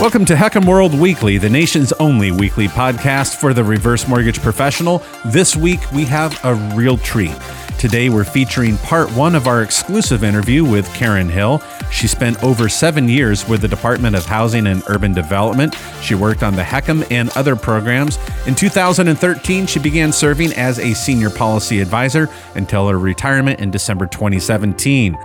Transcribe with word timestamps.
Welcome 0.00 0.24
to 0.24 0.34
HECM 0.34 0.64
World 0.64 0.98
Weekly, 0.98 1.36
the 1.36 1.50
nation's 1.50 1.92
only 1.92 2.30
weekly 2.30 2.68
podcast 2.68 3.38
for 3.38 3.52
the 3.52 3.62
reverse 3.62 4.08
mortgage 4.08 4.40
professional. 4.40 5.02
This 5.26 5.54
week 5.54 5.92
we 5.92 6.06
have 6.06 6.42
a 6.42 6.54
real 6.74 6.96
treat. 6.96 7.36
Today 7.78 8.08
we're 8.08 8.24
featuring 8.24 8.78
part 8.78 9.10
one 9.12 9.34
of 9.34 9.46
our 9.46 9.60
exclusive 9.62 10.24
interview 10.24 10.64
with 10.64 10.90
Karen 10.94 11.28
Hill. 11.28 11.62
She 11.92 12.06
spent 12.06 12.42
over 12.42 12.66
seven 12.66 13.10
years 13.10 13.46
with 13.46 13.60
the 13.60 13.68
Department 13.68 14.16
of 14.16 14.24
Housing 14.24 14.66
and 14.68 14.82
Urban 14.86 15.12
Development. 15.12 15.76
She 16.00 16.14
worked 16.14 16.42
on 16.42 16.56
the 16.56 16.62
Heckam 16.62 17.06
and 17.10 17.28
other 17.36 17.54
programs. 17.54 18.18
In 18.46 18.54
2013, 18.54 19.66
she 19.66 19.80
began 19.80 20.14
serving 20.14 20.54
as 20.54 20.78
a 20.78 20.94
senior 20.94 21.28
policy 21.28 21.78
advisor 21.78 22.30
until 22.54 22.88
her 22.88 22.98
retirement 22.98 23.60
in 23.60 23.70
December 23.70 24.06
2017. 24.06 25.18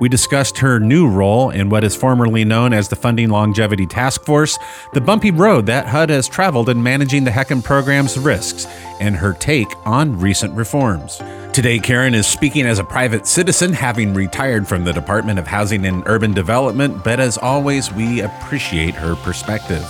We 0.00 0.08
discussed 0.08 0.56
her 0.58 0.80
new 0.80 1.06
role 1.06 1.50
in 1.50 1.68
what 1.68 1.84
is 1.84 1.94
formerly 1.94 2.42
known 2.42 2.72
as 2.72 2.88
the 2.88 2.96
Funding 2.96 3.28
Longevity 3.28 3.84
Task 3.84 4.24
Force, 4.24 4.58
the 4.94 5.00
bumpy 5.00 5.30
road 5.30 5.66
that 5.66 5.86
HUD 5.86 6.08
has 6.08 6.26
traveled 6.26 6.70
in 6.70 6.82
managing 6.82 7.24
the 7.24 7.30
HECM 7.30 7.62
program's 7.62 8.18
risks, 8.18 8.64
and 8.98 9.14
her 9.14 9.34
take 9.34 9.68
on 9.86 10.18
recent 10.18 10.54
reforms. 10.54 11.18
Today, 11.52 11.78
Karen 11.78 12.14
is 12.14 12.26
speaking 12.26 12.64
as 12.64 12.78
a 12.78 12.84
private 12.84 13.26
citizen, 13.26 13.74
having 13.74 14.14
retired 14.14 14.66
from 14.66 14.84
the 14.84 14.92
Department 14.94 15.38
of 15.38 15.46
Housing 15.46 15.84
and 15.84 16.02
Urban 16.06 16.32
Development, 16.32 17.04
but 17.04 17.20
as 17.20 17.36
always, 17.36 17.92
we 17.92 18.22
appreciate 18.22 18.94
her 18.94 19.16
perspective. 19.16 19.84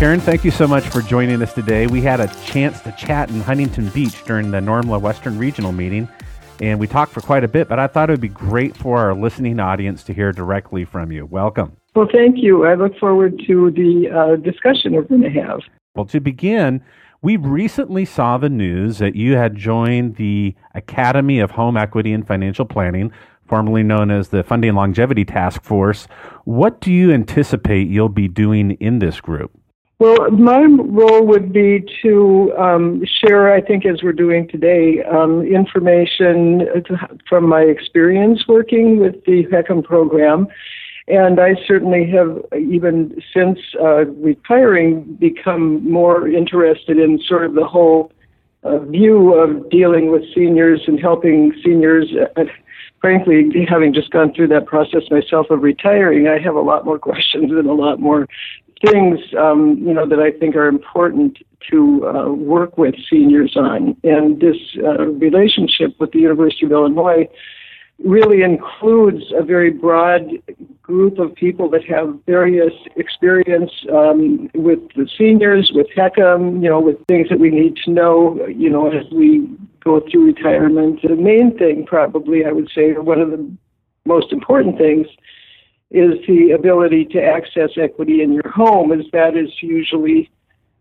Karen, 0.00 0.18
thank 0.18 0.44
you 0.44 0.50
so 0.50 0.66
much 0.66 0.82
for 0.88 1.00
joining 1.00 1.40
us 1.40 1.52
today. 1.52 1.86
We 1.86 2.00
had 2.00 2.18
a 2.18 2.26
chance 2.44 2.80
to 2.80 2.90
chat 2.98 3.30
in 3.30 3.40
Huntington 3.40 3.90
Beach 3.90 4.24
during 4.24 4.50
the 4.50 4.58
NRMLA 4.58 5.00
Western 5.00 5.38
Regional 5.38 5.70
meeting 5.70 6.08
and 6.60 6.78
we 6.78 6.86
talked 6.86 7.12
for 7.12 7.20
quite 7.20 7.44
a 7.44 7.48
bit, 7.48 7.68
but 7.68 7.78
I 7.78 7.86
thought 7.86 8.10
it 8.10 8.12
would 8.12 8.20
be 8.20 8.28
great 8.28 8.76
for 8.76 8.98
our 8.98 9.14
listening 9.14 9.60
audience 9.60 10.02
to 10.04 10.14
hear 10.14 10.32
directly 10.32 10.84
from 10.84 11.12
you. 11.12 11.26
Welcome. 11.26 11.76
Well, 11.94 12.08
thank 12.12 12.36
you. 12.38 12.66
I 12.66 12.74
look 12.74 12.96
forward 12.98 13.40
to 13.46 13.70
the 13.70 14.10
uh, 14.10 14.36
discussion 14.36 14.92
we're 14.92 15.02
going 15.02 15.22
to 15.22 15.30
have. 15.30 15.60
Well, 15.94 16.06
to 16.06 16.20
begin, 16.20 16.82
we 17.22 17.36
recently 17.36 18.04
saw 18.04 18.36
the 18.36 18.48
news 18.48 18.98
that 18.98 19.14
you 19.14 19.36
had 19.36 19.56
joined 19.56 20.16
the 20.16 20.54
Academy 20.74 21.38
of 21.38 21.52
Home 21.52 21.76
Equity 21.76 22.12
and 22.12 22.26
Financial 22.26 22.64
Planning, 22.64 23.12
formerly 23.46 23.82
known 23.82 24.10
as 24.10 24.28
the 24.28 24.42
Funding 24.42 24.74
Longevity 24.74 25.24
Task 25.24 25.62
Force. 25.62 26.06
What 26.44 26.80
do 26.80 26.92
you 26.92 27.12
anticipate 27.12 27.88
you'll 27.88 28.08
be 28.08 28.28
doing 28.28 28.72
in 28.72 28.98
this 28.98 29.20
group? 29.20 29.52
Well, 30.00 30.28
my 30.30 30.62
role 30.62 31.24
would 31.26 31.52
be 31.52 31.86
to 32.02 32.52
um, 32.58 33.04
share, 33.20 33.54
I 33.54 33.60
think, 33.60 33.86
as 33.86 34.02
we're 34.02 34.12
doing 34.12 34.48
today, 34.48 35.02
um, 35.04 35.42
information 35.42 36.62
from 37.28 37.48
my 37.48 37.60
experience 37.60 38.42
working 38.48 38.98
with 38.98 39.24
the 39.24 39.44
HECM 39.44 39.84
program. 39.84 40.48
And 41.06 41.38
I 41.38 41.54
certainly 41.66 42.10
have, 42.10 42.44
even 42.58 43.22
since 43.32 43.58
uh, 43.80 44.06
retiring, 44.06 45.16
become 45.20 45.88
more 45.88 46.26
interested 46.26 46.98
in 46.98 47.20
sort 47.28 47.44
of 47.44 47.54
the 47.54 47.66
whole 47.66 48.10
uh, 48.64 48.78
view 48.78 49.34
of 49.34 49.70
dealing 49.70 50.10
with 50.10 50.22
seniors 50.34 50.80
and 50.86 50.98
helping 50.98 51.52
seniors. 51.62 52.10
Uh, 52.36 52.44
frankly, 53.00 53.50
having 53.68 53.92
just 53.92 54.10
gone 54.10 54.32
through 54.34 54.48
that 54.48 54.64
process 54.64 55.02
myself 55.10 55.50
of 55.50 55.62
retiring, 55.62 56.26
I 56.26 56.40
have 56.40 56.54
a 56.56 56.60
lot 56.60 56.84
more 56.84 56.98
questions 57.10 57.52
and 57.52 57.68
a 57.68 57.74
lot 57.74 58.00
more 58.00 58.26
things 58.86 59.18
um, 59.38 59.78
you 59.78 59.92
know 59.94 60.08
that 60.08 60.18
I 60.18 60.30
think 60.32 60.56
are 60.56 60.68
important 60.68 61.38
to 61.70 62.06
uh, 62.06 62.32
work 62.32 62.76
with 62.76 62.94
seniors 63.10 63.56
on, 63.56 63.96
and 64.04 64.40
this 64.40 64.56
uh, 64.82 65.06
relationship 65.06 65.94
with 65.98 66.12
the 66.12 66.20
University 66.20 66.66
of 66.66 66.72
Illinois 66.72 67.28
really 68.02 68.42
includes 68.42 69.22
a 69.36 69.42
very 69.42 69.70
broad 69.70 70.28
group 70.82 71.18
of 71.18 71.34
people 71.34 71.70
that 71.70 71.84
have 71.84 72.18
various 72.26 72.72
experience 72.96 73.70
um, 73.92 74.50
with 74.54 74.80
the 74.96 75.08
seniors, 75.16 75.70
with 75.74 75.86
HECM, 75.96 76.62
you 76.62 76.68
know, 76.68 76.80
with 76.80 76.96
things 77.06 77.28
that 77.28 77.38
we 77.38 77.50
need 77.50 77.76
to 77.84 77.90
know, 77.90 78.46
you 78.48 78.68
know, 78.68 78.90
as 78.90 79.06
we 79.12 79.48
go 79.82 80.02
through 80.10 80.26
retirement. 80.26 81.00
The 81.02 81.14
main 81.14 81.56
thing, 81.56 81.86
probably, 81.86 82.44
I 82.44 82.52
would 82.52 82.70
say, 82.74 82.90
or 82.90 83.02
one 83.02 83.20
of 83.20 83.30
the 83.30 83.48
most 84.04 84.32
important 84.32 84.76
things 84.76 85.06
is 85.94 86.14
the 86.26 86.50
ability 86.50 87.04
to 87.04 87.22
access 87.22 87.70
equity 87.80 88.20
in 88.20 88.32
your 88.32 88.50
home, 88.50 88.90
as 88.90 89.06
that 89.12 89.36
is 89.36 89.48
usually 89.60 90.28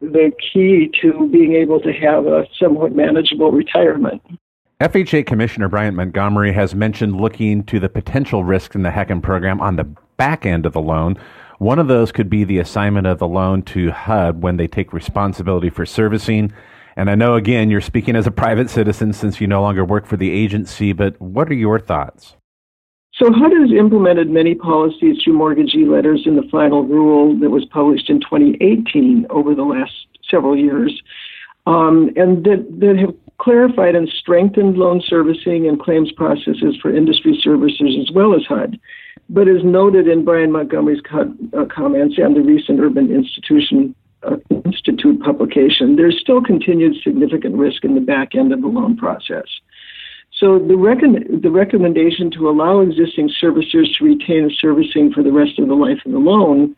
the 0.01 0.31
key 0.51 0.91
to 1.01 1.29
being 1.29 1.53
able 1.53 1.79
to 1.79 1.93
have 1.93 2.25
a 2.25 2.47
somewhat 2.59 2.95
manageable 2.95 3.51
retirement. 3.51 4.21
FHA 4.81 5.27
Commissioner 5.27 5.69
Brian 5.69 5.95
Montgomery 5.95 6.51
has 6.51 6.73
mentioned 6.73 7.21
looking 7.21 7.63
to 7.65 7.79
the 7.79 7.89
potential 7.89 8.43
risks 8.43 8.75
in 8.75 8.81
the 8.81 8.89
HECM 8.89 9.21
program 9.21 9.61
on 9.61 9.75
the 9.75 9.85
back 10.17 10.47
end 10.47 10.65
of 10.65 10.73
the 10.73 10.81
loan. 10.81 11.15
One 11.59 11.77
of 11.77 11.87
those 11.87 12.11
could 12.11 12.29
be 12.29 12.43
the 12.43 12.57
assignment 12.57 13.05
of 13.05 13.19
the 13.19 13.27
loan 13.27 13.61
to 13.63 13.91
HUD 13.91 14.41
when 14.41 14.57
they 14.57 14.67
take 14.67 14.93
responsibility 14.93 15.69
for 15.69 15.85
servicing. 15.85 16.51
And 16.97 17.09
I 17.09 17.15
know, 17.15 17.35
again, 17.35 17.69
you're 17.69 17.81
speaking 17.81 18.15
as 18.15 18.25
a 18.25 18.31
private 18.31 18.71
citizen 18.71 19.13
since 19.13 19.39
you 19.39 19.45
no 19.45 19.61
longer 19.61 19.85
work 19.85 20.07
for 20.07 20.17
the 20.17 20.31
agency, 20.31 20.91
but 20.91 21.21
what 21.21 21.49
are 21.49 21.53
your 21.53 21.79
thoughts? 21.79 22.35
So 23.15 23.31
HUD 23.31 23.51
has 23.51 23.71
implemented 23.71 24.29
many 24.29 24.55
policies 24.55 25.21
through 25.23 25.33
mortgagee 25.33 25.85
letters 25.85 26.23
in 26.25 26.35
the 26.35 26.47
final 26.49 26.83
rule 26.83 27.37
that 27.39 27.51
was 27.51 27.63
published 27.65 28.09
in 28.09 28.19
2018 28.19 29.27
over 29.29 29.53
the 29.53 29.63
last 29.63 29.91
several 30.29 30.57
years, 30.57 30.99
um, 31.67 32.09
and 32.15 32.43
that, 32.43 32.65
that 32.79 32.97
have 32.97 33.13
clarified 33.37 33.93
and 33.93 34.09
strengthened 34.09 34.77
loan 34.77 35.01
servicing 35.05 35.67
and 35.67 35.79
claims 35.79 36.11
processes 36.11 36.75
for 36.81 36.95
industry 36.95 37.39
servicers 37.45 37.99
as 38.01 38.09
well 38.11 38.33
as 38.33 38.45
HUD. 38.47 38.79
But 39.29 39.47
as 39.47 39.63
noted 39.63 40.07
in 40.07 40.25
Brian 40.25 40.51
Montgomery's 40.51 41.01
co- 41.01 41.33
uh, 41.55 41.65
comments 41.65 42.15
and 42.17 42.35
the 42.35 42.41
recent 42.41 42.79
Urban 42.79 43.13
Institution 43.13 43.93
uh, 44.23 44.37
Institute 44.65 45.21
publication, 45.21 45.97
there's 45.97 46.19
still 46.19 46.41
continued 46.41 46.95
significant 47.03 47.55
risk 47.55 47.83
in 47.83 47.93
the 47.93 48.01
back 48.01 48.33
end 48.33 48.51
of 48.51 48.61
the 48.61 48.67
loan 48.67 48.97
process. 48.97 49.45
So 50.43 50.59
the, 50.59 50.75
the 51.41 51.49
recommendation 51.49 52.29
to 52.31 52.49
allow 52.49 52.81
existing 52.81 53.31
servicers 53.41 53.97
to 53.97 54.03
retain 54.03 54.51
servicing 54.59 55.13
for 55.13 55.23
the 55.23 55.31
rest 55.31 55.57
of 55.57 55.69
the 55.69 55.73
life 55.73 55.99
of 56.05 56.11
the 56.11 56.17
loan, 56.17 56.75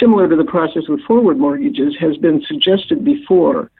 similar 0.00 0.28
to 0.28 0.34
the 0.34 0.42
process 0.42 0.88
with 0.88 1.00
forward 1.02 1.38
mortgages, 1.38 1.94
has 2.00 2.16
been 2.16 2.42
suggested 2.48 3.04
before. 3.04 3.70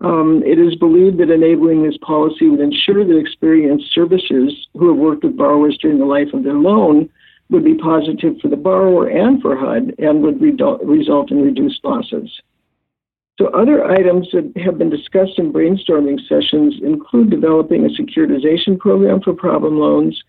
Um, 0.00 0.42
it 0.44 0.58
is 0.58 0.74
believed 0.74 1.18
that 1.18 1.30
enabling 1.30 1.84
this 1.84 1.96
policy 1.98 2.48
would 2.48 2.58
ensure 2.58 3.04
that 3.04 3.16
experienced 3.16 3.96
servicers 3.96 4.50
who 4.72 4.88
have 4.88 4.98
worked 4.98 5.22
with 5.22 5.36
borrowers 5.36 5.78
during 5.80 6.00
the 6.00 6.04
life 6.04 6.34
of 6.34 6.42
their 6.42 6.54
loan 6.58 7.08
would 7.50 7.62
be 7.62 7.76
positive 7.76 8.34
for 8.42 8.48
the 8.48 8.56
borrower 8.56 9.06
and 9.06 9.40
for 9.40 9.54
HUD 9.54 9.94
and 9.98 10.22
would 10.22 10.40
result 10.40 11.30
in 11.30 11.40
reduced 11.40 11.84
losses. 11.84 12.28
So, 13.38 13.46
other 13.48 13.84
items 13.84 14.28
that 14.32 14.52
have 14.62 14.78
been 14.78 14.90
discussed 14.90 15.38
in 15.38 15.52
brainstorming 15.52 16.20
sessions 16.28 16.74
include 16.82 17.30
developing 17.30 17.86
a 17.86 17.88
securitization 17.88 18.78
program 18.78 19.20
for 19.22 19.32
problem 19.32 19.78
loans 19.78 20.22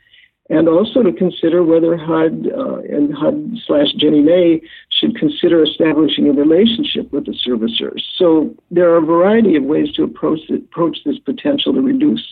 and 0.49 0.67
also 0.67 1.03
to 1.03 1.11
consider 1.11 1.63
whether 1.63 1.97
HUD 1.97 2.47
uh, 2.47 2.75
and 2.79 3.13
HUD 3.13 3.57
slash 3.65 3.87
Ginnie 3.97 4.21
Mae 4.21 4.61
should 4.89 5.17
consider 5.17 5.63
establishing 5.63 6.27
a 6.27 6.33
relationship 6.33 7.11
with 7.11 7.25
the 7.25 7.37
servicers. 7.45 8.01
So, 8.17 8.55
there 8.71 8.89
are 8.91 8.97
a 8.97 9.05
variety 9.05 9.55
of 9.57 9.63
ways 9.63 9.91
to 9.93 10.03
approach, 10.03 10.39
approach 10.49 10.97
this 11.05 11.19
potential 11.19 11.73
to 11.73 11.81
reduce 11.81 12.25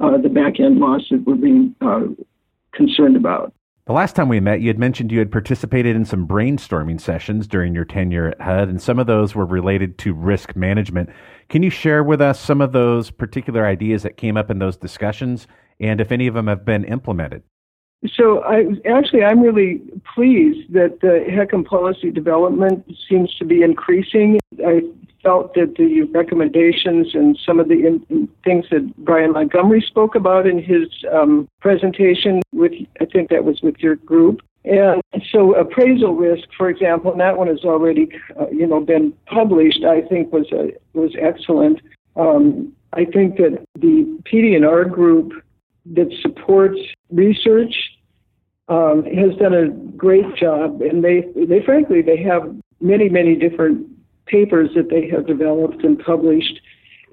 uh, 0.00 0.16
the 0.18 0.28
back 0.28 0.58
end 0.58 0.78
loss 0.78 1.02
that 1.10 1.24
we're 1.24 1.36
being 1.36 1.74
uh, 1.80 2.02
concerned 2.72 3.16
about. 3.16 3.52
The 3.86 3.92
last 3.92 4.16
time 4.16 4.28
we 4.28 4.40
met, 4.40 4.60
you 4.60 4.66
had 4.66 4.80
mentioned 4.80 5.12
you 5.12 5.20
had 5.20 5.30
participated 5.30 5.94
in 5.94 6.04
some 6.04 6.26
brainstorming 6.26 7.00
sessions 7.00 7.46
during 7.46 7.72
your 7.72 7.84
tenure 7.84 8.26
at 8.30 8.40
HUD, 8.40 8.68
and 8.68 8.82
some 8.82 8.98
of 8.98 9.06
those 9.06 9.36
were 9.36 9.46
related 9.46 9.96
to 9.98 10.12
risk 10.12 10.56
management. 10.56 11.08
Can 11.48 11.62
you 11.62 11.70
share 11.70 12.02
with 12.02 12.20
us 12.20 12.40
some 12.40 12.60
of 12.60 12.72
those 12.72 13.12
particular 13.12 13.64
ideas 13.64 14.02
that 14.02 14.16
came 14.16 14.36
up 14.36 14.50
in 14.50 14.58
those 14.58 14.76
discussions, 14.76 15.46
and 15.78 16.00
if 16.00 16.10
any 16.10 16.26
of 16.26 16.34
them 16.34 16.48
have 16.48 16.64
been 16.64 16.82
implemented? 16.82 17.44
So, 18.12 18.42
I, 18.42 18.64
actually, 18.90 19.22
I'm 19.22 19.40
really 19.40 19.80
pleased 20.16 20.72
that 20.72 20.98
the 21.00 21.24
HECM 21.30 21.64
policy 21.64 22.10
development 22.10 22.84
seems 23.08 23.32
to 23.36 23.44
be 23.44 23.62
increasing. 23.62 24.40
I 24.66 24.82
felt 25.26 25.54
that 25.54 25.74
the 25.76 26.02
recommendations 26.14 27.14
and 27.14 27.36
some 27.44 27.58
of 27.58 27.66
the 27.68 27.84
in, 27.86 28.28
things 28.44 28.64
that 28.70 28.96
Brian 28.98 29.32
Montgomery 29.32 29.84
spoke 29.84 30.14
about 30.14 30.46
in 30.46 30.62
his 30.62 30.88
um, 31.12 31.48
presentation, 31.60 32.42
with 32.52 32.72
I 33.00 33.06
think 33.06 33.30
that 33.30 33.44
was 33.44 33.60
with 33.60 33.76
your 33.78 33.96
group. 33.96 34.40
And 34.64 35.02
so 35.32 35.54
appraisal 35.54 36.14
risk, 36.14 36.48
for 36.56 36.68
example, 36.68 37.10
and 37.10 37.20
that 37.20 37.36
one 37.36 37.48
has 37.48 37.64
already, 37.64 38.08
uh, 38.40 38.48
you 38.50 38.66
know, 38.66 38.80
been 38.80 39.12
published. 39.26 39.84
I 39.84 40.02
think 40.02 40.32
was 40.32 40.46
a, 40.52 40.72
was 40.92 41.12
excellent. 41.20 41.80
Um, 42.14 42.72
I 42.92 43.04
think 43.04 43.36
that 43.36 43.64
the 43.74 44.18
PD&R 44.32 44.84
group 44.84 45.32
that 45.94 46.08
supports 46.20 46.78
research 47.10 47.74
um, 48.68 49.04
has 49.04 49.36
done 49.38 49.54
a 49.54 49.68
great 49.96 50.36
job, 50.36 50.82
and 50.82 51.02
they 51.02 51.24
they 51.34 51.62
frankly 51.64 52.02
they 52.02 52.20
have 52.22 52.42
many 52.80 53.08
many 53.08 53.36
different 53.36 53.86
papers 54.26 54.70
that 54.74 54.90
they 54.90 55.08
have 55.08 55.26
developed 55.26 55.82
and 55.84 55.98
published. 55.98 56.60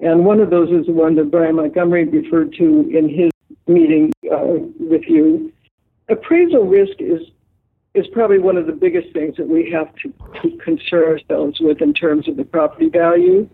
And 0.00 0.24
one 0.24 0.40
of 0.40 0.50
those 0.50 0.70
is 0.70 0.86
the 0.86 0.92
one 0.92 1.14
that 1.16 1.30
Brian 1.30 1.56
Montgomery 1.56 2.04
referred 2.04 2.52
to 2.58 2.90
in 2.92 3.08
his 3.08 3.30
meeting 3.66 4.12
uh, 4.30 4.58
with 4.78 5.02
you. 5.08 5.52
Appraisal 6.08 6.66
risk 6.66 6.96
is 6.98 7.20
is 7.94 8.06
probably 8.08 8.40
one 8.40 8.56
of 8.56 8.66
the 8.66 8.72
biggest 8.72 9.12
things 9.12 9.36
that 9.36 9.48
we 9.48 9.70
have 9.70 9.94
to, 9.94 10.12
to 10.42 10.56
concern 10.58 11.04
ourselves 11.04 11.60
with 11.60 11.80
in 11.80 11.94
terms 11.94 12.26
of 12.28 12.36
the 12.36 12.44
property 12.44 12.88
value. 12.88 13.48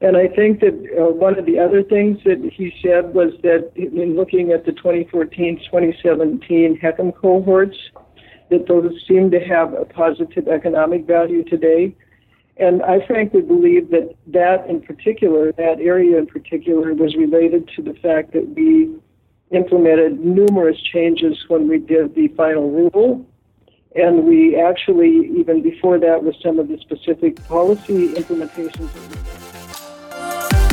And 0.00 0.16
I 0.16 0.28
think 0.28 0.60
that 0.60 0.74
uh, 0.96 1.12
one 1.12 1.38
of 1.38 1.46
the 1.46 1.58
other 1.58 1.82
things 1.82 2.18
that 2.24 2.38
he 2.52 2.72
said 2.82 3.12
was 3.12 3.32
that 3.42 3.72
in 3.74 4.14
looking 4.14 4.52
at 4.52 4.66
the 4.66 4.72
2014 4.72 5.58
2017 5.64 6.78
HECM 6.80 7.16
cohorts, 7.16 7.76
that 8.50 8.68
those 8.68 8.92
seem 9.08 9.30
to 9.30 9.40
have 9.40 9.72
a 9.72 9.84
positive 9.84 10.48
economic 10.48 11.06
value 11.06 11.42
today. 11.44 11.96
And 12.58 12.82
I 12.82 13.06
frankly 13.06 13.42
believe 13.42 13.90
that 13.90 14.14
that 14.28 14.66
in 14.68 14.80
particular, 14.80 15.52
that 15.52 15.78
area 15.80 16.18
in 16.18 16.26
particular, 16.26 16.94
was 16.94 17.14
related 17.14 17.68
to 17.76 17.82
the 17.82 17.94
fact 17.94 18.32
that 18.32 18.48
we 18.48 18.94
implemented 19.50 20.24
numerous 20.24 20.80
changes 20.80 21.36
when 21.48 21.68
we 21.68 21.78
did 21.78 22.14
the 22.14 22.28
final 22.28 22.70
rule 22.70 23.26
and 23.96 24.24
we 24.24 24.56
actually, 24.56 25.30
even 25.38 25.62
before 25.62 25.98
that, 25.98 26.22
with 26.22 26.36
some 26.42 26.58
of 26.58 26.68
the 26.68 26.78
specific 26.78 27.42
policy 27.46 28.08
implementations. 28.08 29.45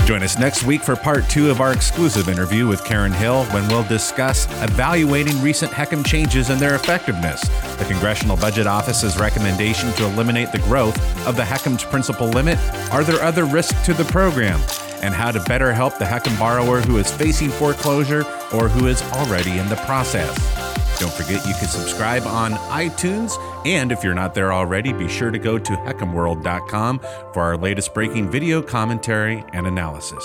Join 0.05 0.21
us 0.21 0.37
next 0.37 0.65
week 0.65 0.83
for 0.83 0.97
part 0.97 1.29
two 1.29 1.49
of 1.49 1.61
our 1.61 1.71
exclusive 1.71 2.27
interview 2.27 2.67
with 2.67 2.83
Karen 2.83 3.13
Hill 3.13 3.45
when 3.45 3.65
we'll 3.69 3.85
discuss 3.85 4.47
evaluating 4.61 5.41
recent 5.41 5.71
HECM 5.71 6.05
changes 6.05 6.49
and 6.49 6.59
their 6.59 6.75
effectiveness, 6.75 7.41
the 7.77 7.85
Congressional 7.85 8.35
Budget 8.35 8.67
Office's 8.67 9.17
recommendation 9.17 9.93
to 9.93 10.03
eliminate 10.03 10.51
the 10.51 10.59
growth 10.59 10.97
of 11.25 11.37
the 11.37 11.43
HECM's 11.43 11.85
principal 11.85 12.27
limit. 12.27 12.59
Are 12.91 13.05
there 13.05 13.21
other 13.21 13.45
risks 13.45 13.81
to 13.85 13.93
the 13.93 14.03
program? 14.05 14.59
And 15.01 15.13
how 15.13 15.31
to 15.31 15.39
better 15.45 15.71
help 15.71 15.97
the 15.97 16.05
HECM 16.05 16.37
borrower 16.37 16.81
who 16.81 16.97
is 16.97 17.09
facing 17.09 17.49
foreclosure 17.49 18.25
or 18.53 18.67
who 18.67 18.87
is 18.87 19.01
already 19.13 19.57
in 19.57 19.69
the 19.69 19.77
process. 19.77 20.62
Don't 21.03 21.11
forget 21.11 21.45
you 21.45 21.53
can 21.55 21.67
subscribe 21.67 22.25
on 22.25 22.53
iTunes. 22.71 23.33
And 23.65 23.91
if 23.91 24.05
you're 24.05 24.13
not 24.13 24.33
there 24.33 24.53
already, 24.53 24.93
be 24.93 25.09
sure 25.09 25.31
to 25.31 25.37
go 25.37 25.59
to 25.59 25.73
hecmworld.com 25.73 26.99
for 27.33 27.41
our 27.41 27.57
latest 27.57 27.93
breaking 27.93 28.31
video 28.31 28.61
commentary 28.61 29.43
and 29.51 29.67
analysis. 29.67 30.23